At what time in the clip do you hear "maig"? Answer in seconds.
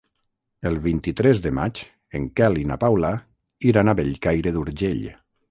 1.57-1.81